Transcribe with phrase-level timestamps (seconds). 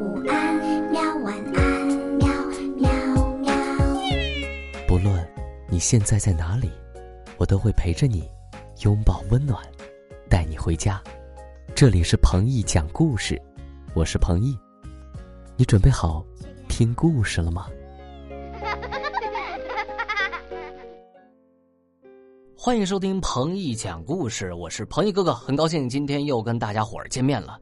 [0.00, 0.56] 午安，
[0.90, 1.86] 喵晚安，
[2.16, 2.26] 喵
[2.78, 2.90] 喵
[3.36, 3.52] 喵。
[4.88, 5.28] 不论
[5.68, 6.70] 你现在在哪里，
[7.36, 8.26] 我都会陪着你，
[8.82, 9.62] 拥抱温暖，
[10.26, 10.98] 带你回家。
[11.74, 13.38] 这里是彭毅讲故事，
[13.92, 14.58] 我是彭毅，
[15.54, 16.24] 你准备好
[16.66, 17.66] 听故事了吗？
[22.56, 27.60] 欢迎收听彭毅讲故事，我是彭毅哥哥，很高兴今天又跟大家伙儿见面了。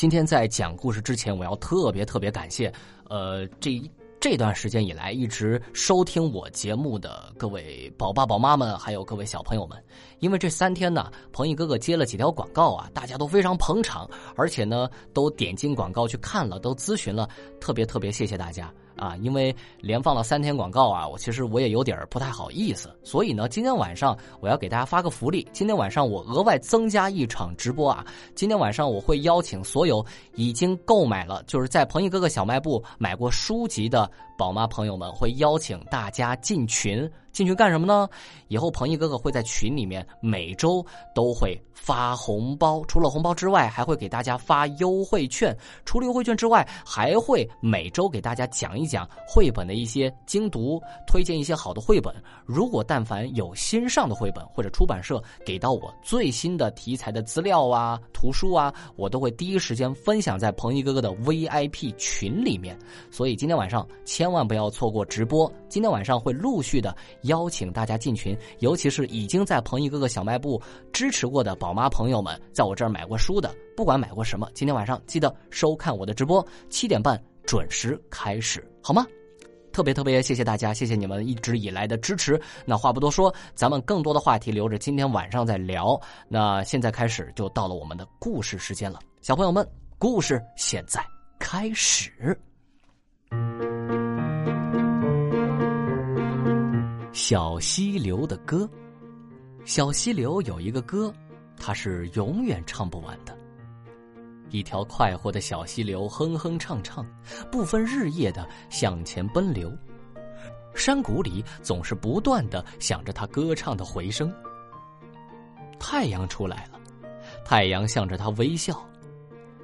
[0.00, 2.72] 今天在讲故事之前，我要特别特别感谢，
[3.10, 3.78] 呃，这
[4.18, 9.76] 这段时间以来一直收听我节目的各位宝爸宝妈们，还有各位小朋友们。
[10.18, 17.28] 因为这三天呢，彭毅哥哥接了几条广告啊，大家都非常捧场，而且呢，都点进广告去看了，都咨询了，
[17.60, 18.72] 特别特别谢谢大家。
[18.96, 25.46] 啊，因为连放了三天广告啊，我其实我也有点不太好意思，所以呢，今天晚上我要给大家发个福利。
[25.52, 28.04] 今天晚上我额外增加一场直播啊，
[28.34, 30.04] 今天晚上我会邀请所有
[30.34, 34.10] 已经购买了，就是在彭毅哥哥小卖部买过书籍的
[34.40, 37.06] 宝妈朋友们，会邀请大家进群。
[37.30, 38.08] 进去干什么呢？
[38.48, 45.56] 以后鹏毅哥哥会在群里面每周都会发红包，除了红包之外，还会给大家发优惠券。
[45.84, 52.12] 除了优惠券之外，还会每周给大家讲一讲绘本的一些精读，推荐一些好的绘本。
[52.44, 62.76] 如果但凡有新上的绘本或者出版社给到我最新的题材的资料啊、图书啊，我都会第一时间分享在鹏毅哥哥的 VIP 群里面。
[63.08, 65.52] 所以今天晚上千千万不要错过直播。
[65.68, 66.96] 今天晚上会陆续的。
[67.22, 79.04] 邀请大家进群，尤其是已经在彭毅哥哥小卖部支持过的宝妈朋友们，在我这儿买过书的，不管买过什么，今天晚上记得收看我的直播，七点半准时开始，好吗？
[79.72, 82.40] 特别特别谢谢大家，谢谢你们一直以来的支持。
[82.64, 86.00] 那话不多说，咱们更多的话题留着今天晚上再聊。
[86.28, 91.04] 那现在开始就到了我们的故事时间了，小朋友们，故事现在
[91.40, 92.40] 开始。
[97.22, 98.66] 小溪流的歌，
[99.66, 101.12] 小溪流有一个歌，
[101.58, 103.36] 它是永远唱不完的。
[104.48, 107.06] 一条快活的小溪流，哼哼唱唱，
[107.52, 109.70] 不分日夜的向前奔流。
[110.74, 114.32] 山谷里总是不断的响着它歌唱的回声。
[115.78, 116.80] 太阳出来了，
[117.44, 118.74] 太阳向着它微笑；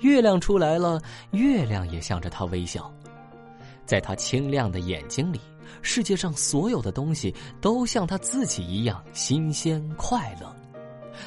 [0.00, 0.98] 月亮出来了，
[1.32, 2.90] 月亮也向着它微笑。
[3.84, 5.38] 在它清亮的眼睛里。
[5.80, 10.54] 世界上所有的东西都像他自己一样新鲜快乐，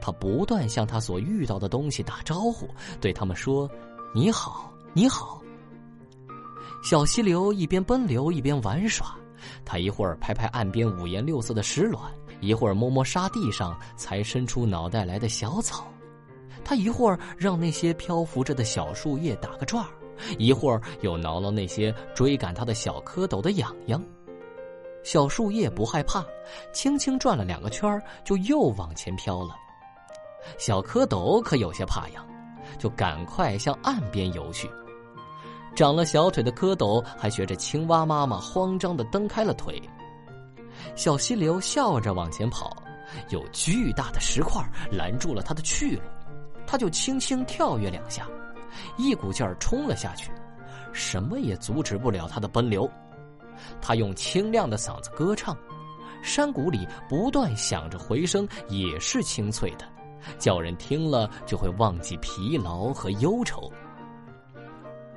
[0.00, 2.68] 他不断向他所遇到的东西打招呼，
[3.00, 3.68] 对他们说
[4.14, 5.42] ：“你好，你好。”
[6.84, 9.16] 小溪流一边奔流一边玩耍，
[9.64, 15.88] 他一会儿拍拍岸边五颜六色的石卵，一会儿摸摸沙地上才伸出脑袋来的小草，
[16.64, 19.90] 他一会儿让那些漂浮着的小树叶打个转儿，
[20.38, 24.02] 一会儿又挠挠那些追赶他的小蝌蚪的痒痒。
[25.10, 26.22] 小树叶不害怕，
[26.70, 29.56] 轻轻转了两个圈就又往前飘了。
[30.58, 32.22] 小蝌蚪可有些怕呀，
[32.78, 34.70] 就赶快向岸边游去。
[35.74, 39.80] 长了小腿的蝌蚪还学着青蛙妈妈慌张的蹬开了腿。
[40.94, 42.76] 小溪流笑着往前跑，
[43.30, 46.02] 有巨大的石块拦住了他的去路，
[46.66, 48.28] 他就轻轻跳跃两下，
[48.98, 50.30] 一股劲儿冲了下去，
[50.92, 52.86] 什么也阻止不了他的奔流。
[53.80, 55.56] 他用清亮的嗓子歌唱，
[56.22, 59.84] 山谷里不断响着回声，也是清脆的，
[60.38, 63.70] 叫人听了就会忘记疲劳和忧愁。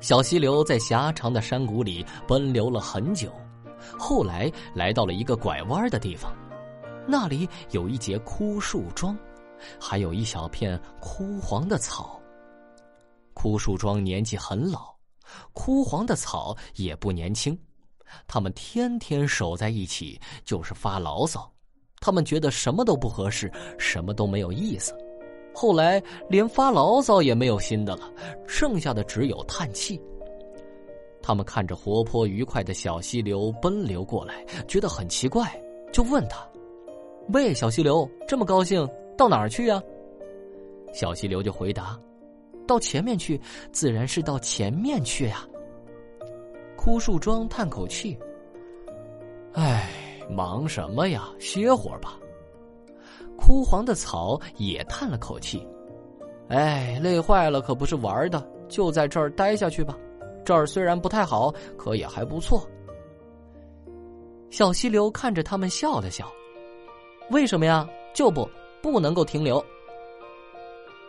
[0.00, 3.32] 小溪流在狭长的山谷里奔流了很久，
[3.98, 6.32] 后来来到了一个拐弯的地方，
[7.06, 9.18] 那里有一节枯树桩，
[9.80, 12.20] 还有一小片枯黄的草。
[13.34, 14.94] 枯树桩年纪很老，
[15.52, 17.58] 枯黄的草也不年轻。
[18.26, 21.50] 他们天天守在一起，就是发牢骚。
[22.00, 24.94] 他们觉得什么都不合适，什么都没有意思。
[25.54, 28.08] 后来连发牢骚也没有新的了，
[28.46, 30.00] 剩下的只有叹气。
[31.20, 35.60] 他们看着活泼愉快的小溪流奔流过来，觉得很奇怪，
[35.92, 36.48] 就问他
[37.34, 39.82] ：“喂，小溪流，这么高兴，到哪儿去呀？”
[40.94, 41.98] 小溪流就回答
[42.64, 43.38] ：“到前面去，
[43.72, 45.44] 自然是到前面去呀。”
[46.78, 48.16] 枯树桩叹口气
[49.52, 49.90] ：“唉，
[50.30, 51.28] 忙什么呀？
[51.40, 52.16] 歇会儿吧。”
[53.36, 55.66] 枯黄的草也叹了口气
[56.48, 59.98] ：“唉，累坏了，可不是玩的，就在这儿待下去吧。
[60.44, 62.64] 这儿虽然不太好，可也还不错。”
[64.48, 66.30] 小溪流看着他们笑了笑
[67.30, 67.86] ：“为什么呀？
[68.14, 68.48] 就不
[68.80, 69.62] 不能够停留。”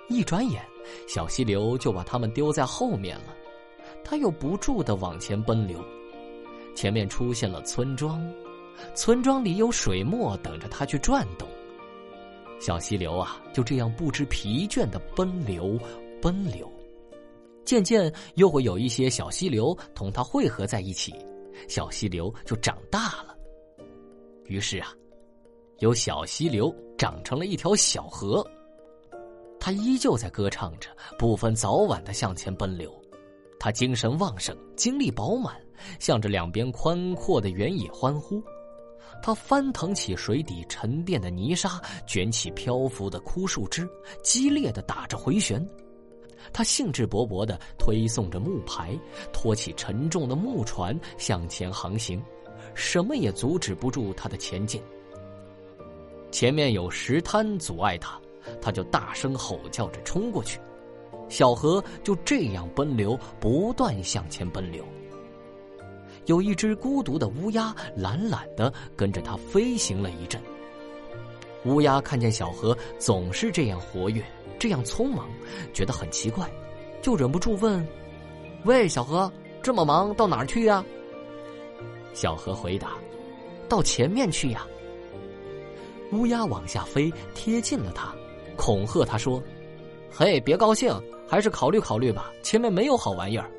[0.10, 0.64] 一转眼，
[1.08, 3.36] 小溪流就把他们丢在后面了。
[4.10, 5.80] 他又不住的往前奔流。
[6.76, 8.20] 前面出现了村庄，
[8.96, 11.48] 村庄里有水墨等着他去转动。
[12.60, 15.78] 小溪流啊，就这样不知疲倦的奔流，
[16.20, 16.68] 奔流。
[17.64, 21.14] 渐渐又会有一些小溪流同它汇合在一起，
[21.68, 23.38] 小溪流就长大了。
[24.46, 24.92] 于是啊，
[25.78, 28.44] 有小溪流长成了一条小河。
[29.60, 32.92] 它依旧在歌唱着，不分早晚的向前奔流。
[33.60, 35.54] 他精神旺盛，精力饱满，
[36.00, 38.42] 向着两边宽阔的原野欢呼。
[39.22, 43.86] 他翻腾起水底沉淀的泥沙，卷起漂浮的枯树枝，
[44.24, 45.68] 激烈的打着回旋。
[46.54, 48.98] 他兴致勃勃的推送着木排，
[49.34, 52.24] 拖起沉重的木船向前航行，
[52.74, 54.82] 什么也阻止不住他的前进。
[56.32, 58.18] 前面有石滩阻碍他，
[58.62, 60.60] 他就大声吼叫着冲过去。
[61.30, 64.84] 小河就这样奔流，不断向前奔流。
[66.26, 70.42] 有一只孤独的乌鸦懒懒的跟着它飞行了一阵。
[71.66, 74.24] 乌鸦看见小河总是这样活跃。
[74.60, 75.30] 这样匆忙，
[75.74, 76.52] 觉得很奇怪，
[77.02, 77.88] 就忍不住问
[78.66, 79.32] ：“喂，小河，
[79.64, 80.84] 这么忙到哪儿去呀？”
[82.14, 82.92] 小河回答
[83.70, 84.68] ：“到前面去呀。”
[86.12, 88.14] 乌鸦往下飞，贴近了他，
[88.58, 89.42] 恐吓他说
[90.12, 90.94] ：“嘿，别高兴，
[91.30, 93.50] 还是考虑考虑吧，前面没有好玩意儿。”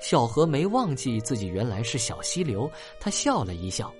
[0.00, 3.92] 小河没忘记自己原来是小溪流，他笑了一笑：“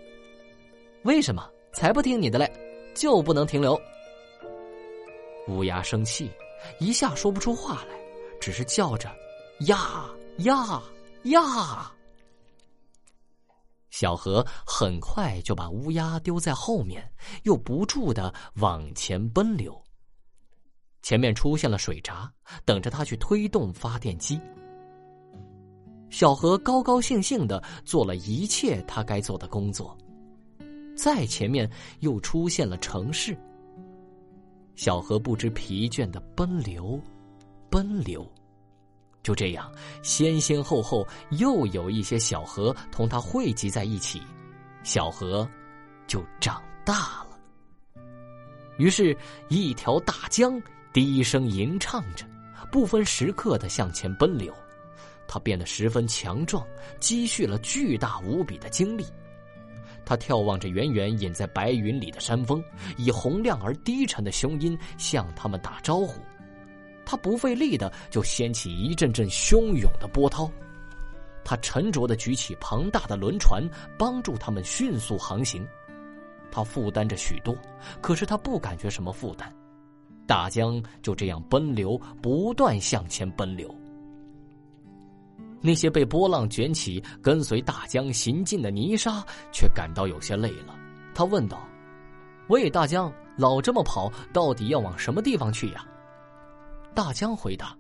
[1.05, 1.47] 为什么？
[1.73, 2.51] 才不听你的嘞，
[2.95, 3.79] 就不能停留。”
[5.49, 6.31] 乌鸦生气，
[6.79, 7.99] 一下说不出话来，
[8.41, 9.11] 只是叫着
[9.69, 10.09] “呀
[10.39, 10.83] 呀
[11.25, 11.93] 呀”。
[13.91, 17.13] 小河很快就把乌鸦丢在后面，
[17.43, 19.79] 又不住的往前奔流。
[21.03, 22.31] 前面出现了水闸，
[22.65, 24.41] 等着他去推动发电机。
[26.11, 29.97] 小河高高兴兴的做了一切他该做的工作。
[30.97, 31.71] 再前面
[32.01, 33.37] 又出现了城市。
[34.75, 37.01] 小河不知疲倦的奔流，
[37.71, 38.27] 奔流，
[39.23, 39.71] 就这样，
[40.03, 44.23] 先先后后又有一些小河同它汇集在一起，
[44.83, 45.49] 小河
[46.07, 47.39] 就长大了。
[48.79, 49.17] 于是，
[49.49, 50.61] 一条大江
[50.93, 52.25] 低声吟唱着，
[52.71, 54.53] 不分时刻的向前奔流，
[55.29, 56.67] 他变得十分强壮，
[56.99, 59.05] 积蓄了巨大无比的精力。
[60.05, 62.63] 他眺望着远远隐在白云里的山峰，
[62.97, 66.21] 以洪亮而低沉的胸音向他们打招呼。
[67.05, 70.51] 他不费力的就掀起一阵阵汹涌的波涛。
[71.45, 73.63] 他沉着的举起庞大的轮船，
[73.97, 75.67] 帮助他们迅速航行。
[76.51, 77.57] 他负担着许多，
[78.01, 79.53] 可是他不感觉什么负担。
[80.31, 83.69] 大江就这样奔流，不断向前奔流。
[85.61, 90.79] 那些被波浪卷起、跟随大江行进的泥沙，却感到有些累了。
[91.17, 91.67] 他问道
[92.47, 95.85] ：“喂，大江，老这么跑，到底要往什么地方去呀？”
[96.95, 97.77] 大江回答：“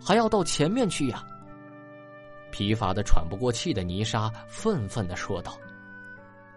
[0.00, 1.26] 还要到前面去呀。”
[2.52, 5.58] 疲乏的喘不过气的泥沙愤愤的说道：“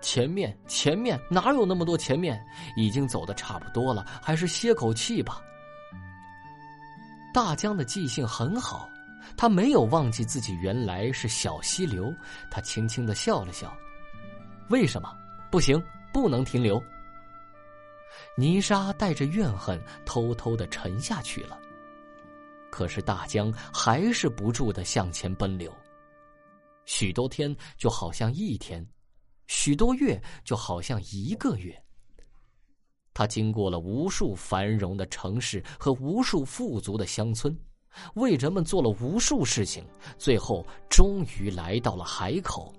[0.01, 2.44] 前面，前面，哪有那么多前面？
[2.75, 5.42] 已经走的差不多了，还是歇口气吧。”
[7.34, 8.90] 大江的记性很好。
[9.38, 12.13] 他没有忘记自己原来是小溪流，
[12.50, 13.72] 他轻轻的笑了笑。
[14.70, 15.15] 为什么
[15.51, 15.82] 不行？
[16.12, 16.82] 不能停留。
[18.36, 21.58] 泥沙带着怨恨偷偷的沉下去了。
[22.72, 25.72] 可是大江还是不住的向前奔流。
[26.86, 28.86] 许多天就好像一天，
[29.50, 31.75] 许多月就好像一个月。
[33.15, 37.58] 他经过了无数繁荣的城市和无数富足的乡村。
[38.13, 39.84] 为人们做了无数事情，
[40.20, 42.72] 最后终于来到了海口。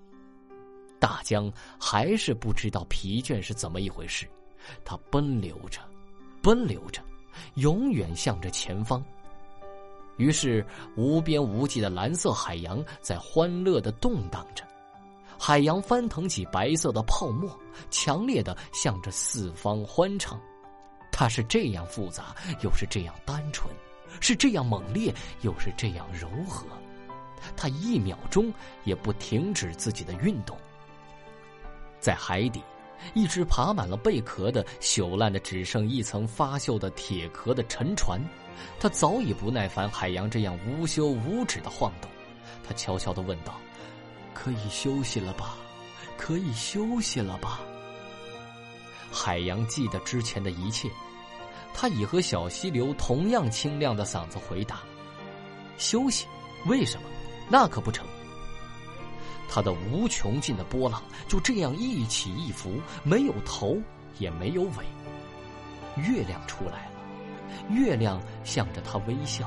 [1.00, 4.24] 大江还是不知道疲倦是怎么一回事，
[4.84, 5.80] 他奔流着，
[6.40, 7.02] 奔流着，
[7.56, 9.04] 永远向着前方。
[10.18, 10.64] 于是，
[10.96, 14.64] 无边无际的蓝色海洋在欢乐的动荡着，
[15.42, 17.50] 海洋翻腾起白色的泡沫，
[17.90, 20.38] 强烈的向着四方欢唱。
[21.10, 23.74] 它是这样复杂，又是这样单纯。
[24.20, 26.66] 是这样猛烈，又是这样柔和，
[27.56, 28.52] 他一秒钟
[28.84, 30.54] 也不停止自己的运动。
[32.00, 32.62] 在海底，
[33.14, 38.20] 一只爬满了贝壳的朽烂的只剩一层发锈的铁壳的沉船，
[38.78, 42.10] 它早已不耐烦海洋这样无休无止的晃动。
[42.62, 43.54] 他悄悄的问道
[44.34, 45.56] ：“可以休息了吧？
[46.16, 47.60] 可以休息了吧？”
[49.12, 50.90] 海洋记得之前的一切。
[51.72, 54.80] 他以和小溪流同样清亮的嗓子回答
[55.78, 56.26] ：“休息，
[56.66, 57.06] 为什么？
[57.48, 58.04] 那可不成。
[59.48, 63.78] 它的无穷尽的波浪就这样一起一伏，没有头
[64.18, 64.84] 也没有尾。
[65.96, 69.46] 月亮出来了，月亮向着它微笑；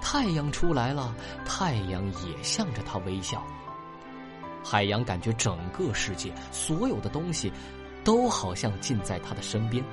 [0.00, 3.44] 太阳出来了，太阳也向着它微笑。
[4.62, 7.52] 海洋感觉整个世界所有的东西，
[8.04, 9.84] 都好像近在他的身边。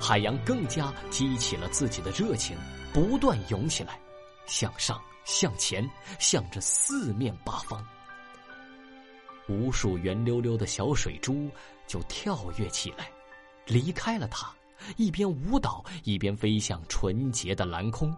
[0.00, 2.56] 海洋更加激起了自己的热情，
[2.92, 3.98] 不断涌起来，
[4.46, 5.88] 向上、向前，
[6.18, 7.84] 向着四面八方。
[9.48, 11.50] 无数圆溜溜的小水珠
[11.86, 13.10] 就跳跃起来，
[13.66, 14.54] 离开了它，
[14.96, 18.14] 一边舞蹈一边飞向纯洁的蓝空。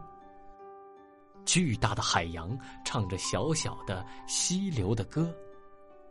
[1.47, 5.33] 巨大的海洋唱着小小的溪流的歌，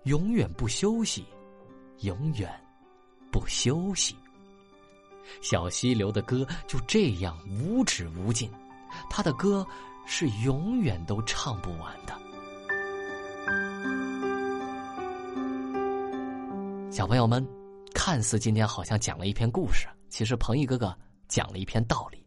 [0.03, 1.25] 永远不休息，
[1.99, 2.49] 永远
[3.31, 4.15] 不休息。
[5.41, 8.49] 小溪流的歌就这样无止无尽，
[9.09, 9.65] 他的歌
[10.05, 12.17] 是永远都唱不完的。
[16.91, 17.45] 小朋友们，
[17.93, 22.25] 看似今天好像讲了一篇故事，其实彭毅哥哥讲了一篇道理。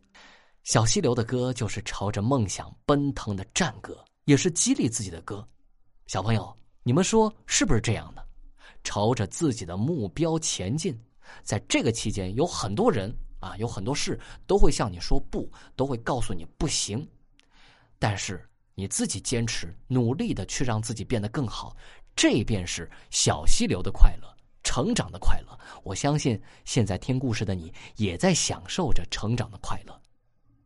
[0.62, 5.47] 小溪流的歌就是朝着梦想奔腾的战歌，也是激励自己的歌。
[6.07, 8.26] 小朋友，你们说是不是这样的？
[8.82, 10.98] 朝着自己的目标前进。
[11.44, 17.08] 在这个期间，有很多人啊，有很多事都会向你说不，都会告诉你不行。
[18.00, 21.76] 但是你自己坚持，努力的去让自己变得更好，
[22.16, 24.28] 这便是小溪流的快乐，
[24.64, 25.56] 成长的快乐。
[25.84, 29.96] 我相信现在听故事的你也在享受着成长的快乐。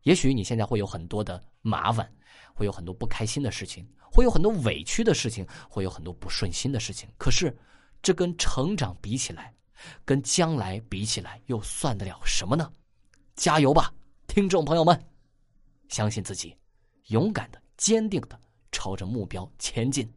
[0.01, 2.11] 也许你现在会有很多的麻烦，
[2.57, 7.07] 会有很多不开心的事情，会有很多委屈的事情，会有很多不顺心的事情。
[7.15, 7.55] 可是，
[8.01, 9.53] 这跟成长比起来，
[10.03, 12.71] 跟将来比起来，又算得了什么呢？
[13.35, 13.93] 加油吧，
[14.25, 14.99] 听众朋友们！
[15.87, 16.57] 相信自己，
[17.09, 18.39] 勇敢的、坚定的
[18.71, 20.11] 朝着目标前进。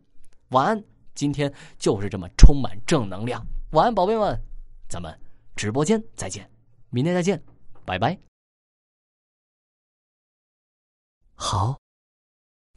[0.49, 0.83] 晚安，
[1.15, 3.47] 今天就是这么充满正能量。
[3.73, 4.35] 晚安，宝贝们，
[4.89, 5.15] 咱们
[5.55, 6.51] 直播间再见，
[6.89, 7.39] 明天再见，
[7.85, 8.19] 拜拜。
[11.35, 11.79] 好，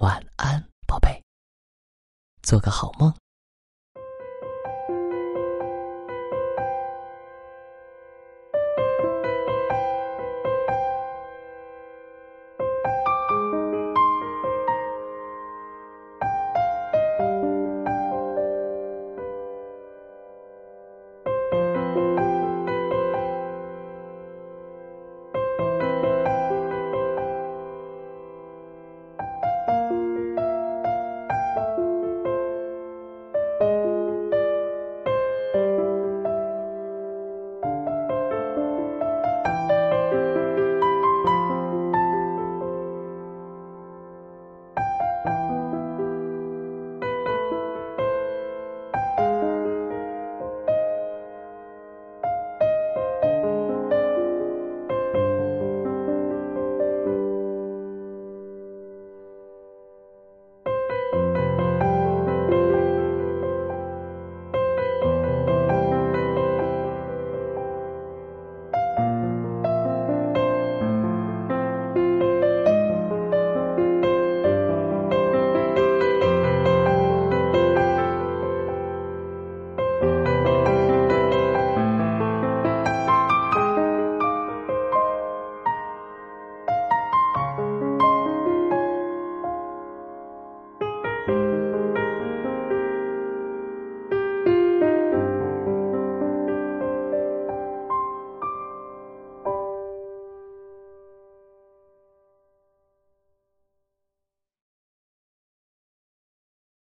[0.00, 1.22] 晚安，宝贝，
[2.40, 3.14] 做个好梦。